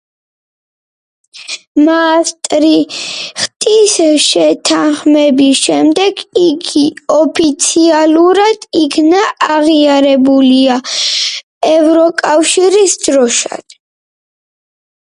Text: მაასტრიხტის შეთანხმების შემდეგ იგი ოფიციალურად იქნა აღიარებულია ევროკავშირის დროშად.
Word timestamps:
მაასტრიხტის 1.87 3.97
შეთანხმების 4.23 5.61
შემდეგ 5.67 6.23
იგი 6.45 6.87
ოფიციალურად 7.17 8.67
იქნა 8.81 9.21
აღიარებულია 9.57 10.79
ევროკავშირის 11.75 12.97
დროშად. 13.11 13.79